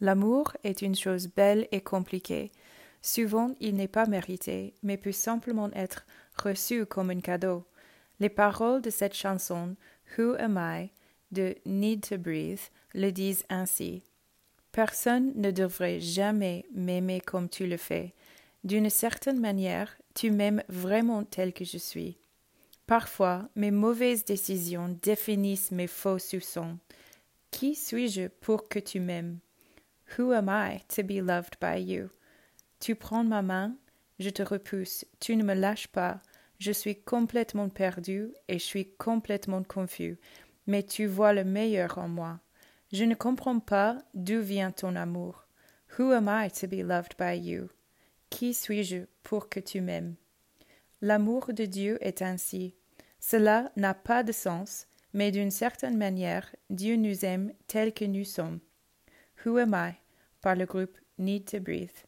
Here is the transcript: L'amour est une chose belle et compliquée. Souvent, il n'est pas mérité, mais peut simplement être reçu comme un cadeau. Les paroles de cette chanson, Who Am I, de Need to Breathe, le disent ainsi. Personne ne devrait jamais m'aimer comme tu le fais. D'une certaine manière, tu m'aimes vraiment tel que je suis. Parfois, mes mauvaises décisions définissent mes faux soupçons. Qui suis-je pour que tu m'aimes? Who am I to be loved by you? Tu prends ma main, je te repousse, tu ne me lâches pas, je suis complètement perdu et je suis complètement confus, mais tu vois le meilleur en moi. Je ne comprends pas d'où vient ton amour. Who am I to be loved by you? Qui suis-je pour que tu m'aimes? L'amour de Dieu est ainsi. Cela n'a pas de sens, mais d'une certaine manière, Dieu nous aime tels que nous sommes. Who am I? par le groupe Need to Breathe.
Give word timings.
L'amour 0.00 0.52
est 0.62 0.82
une 0.82 0.94
chose 0.94 1.28
belle 1.28 1.68
et 1.72 1.80
compliquée. 1.80 2.52
Souvent, 3.02 3.54
il 3.60 3.76
n'est 3.76 3.88
pas 3.88 4.06
mérité, 4.06 4.74
mais 4.82 4.96
peut 4.96 5.12
simplement 5.12 5.70
être 5.72 6.04
reçu 6.42 6.84
comme 6.86 7.10
un 7.10 7.20
cadeau. 7.20 7.64
Les 8.20 8.28
paroles 8.28 8.82
de 8.82 8.90
cette 8.90 9.14
chanson, 9.14 9.76
Who 10.16 10.34
Am 10.38 10.58
I, 10.60 10.90
de 11.32 11.54
Need 11.64 12.08
to 12.08 12.18
Breathe, 12.18 12.60
le 12.94 13.10
disent 13.10 13.44
ainsi. 13.48 14.02
Personne 14.72 15.32
ne 15.36 15.50
devrait 15.50 16.00
jamais 16.00 16.66
m'aimer 16.74 17.20
comme 17.20 17.48
tu 17.48 17.66
le 17.66 17.76
fais. 17.76 18.14
D'une 18.64 18.90
certaine 18.90 19.40
manière, 19.40 19.96
tu 20.14 20.30
m'aimes 20.30 20.62
vraiment 20.68 21.24
tel 21.24 21.52
que 21.52 21.64
je 21.64 21.78
suis. 21.78 22.18
Parfois, 22.86 23.48
mes 23.56 23.70
mauvaises 23.70 24.24
décisions 24.24 24.96
définissent 25.02 25.70
mes 25.70 25.86
faux 25.86 26.18
soupçons. 26.18 26.78
Qui 27.50 27.74
suis-je 27.74 28.28
pour 28.28 28.68
que 28.68 28.78
tu 28.78 29.00
m'aimes? 29.00 29.38
Who 30.16 30.32
am 30.32 30.48
I 30.48 30.82
to 30.94 31.02
be 31.02 31.20
loved 31.20 31.56
by 31.60 31.78
you? 31.78 32.10
Tu 32.80 32.94
prends 32.94 33.24
ma 33.24 33.42
main, 33.42 33.76
je 34.18 34.30
te 34.30 34.42
repousse, 34.42 35.04
tu 35.20 35.36
ne 35.36 35.42
me 35.42 35.54
lâches 35.54 35.88
pas, 35.88 36.20
je 36.58 36.72
suis 36.72 36.96
complètement 37.02 37.68
perdu 37.68 38.32
et 38.48 38.58
je 38.58 38.64
suis 38.64 38.92
complètement 38.96 39.62
confus, 39.62 40.18
mais 40.66 40.82
tu 40.82 41.06
vois 41.06 41.32
le 41.32 41.44
meilleur 41.44 41.98
en 41.98 42.08
moi. 42.08 42.40
Je 42.92 43.04
ne 43.04 43.14
comprends 43.14 43.58
pas 43.58 43.98
d'où 44.14 44.40
vient 44.40 44.70
ton 44.70 44.96
amour. 44.96 45.46
Who 45.98 46.12
am 46.12 46.28
I 46.28 46.50
to 46.50 46.66
be 46.66 46.82
loved 46.82 47.16
by 47.18 47.36
you? 47.36 47.68
Qui 48.30 48.54
suis-je 48.54 49.06
pour 49.22 49.48
que 49.48 49.60
tu 49.60 49.80
m'aimes? 49.80 50.14
L'amour 51.02 51.52
de 51.52 51.64
Dieu 51.64 51.98
est 52.00 52.22
ainsi. 52.22 52.74
Cela 53.20 53.70
n'a 53.76 53.94
pas 53.94 54.22
de 54.22 54.32
sens, 54.32 54.86
mais 55.12 55.30
d'une 55.30 55.50
certaine 55.50 55.96
manière, 55.96 56.54
Dieu 56.70 56.96
nous 56.96 57.24
aime 57.24 57.52
tels 57.66 57.92
que 57.92 58.04
nous 58.04 58.24
sommes. 58.24 58.60
Who 59.46 59.60
am 59.60 59.74
I? 59.74 60.00
par 60.42 60.56
le 60.56 60.66
groupe 60.66 60.98
Need 61.18 61.46
to 61.46 61.60
Breathe. 61.60 62.04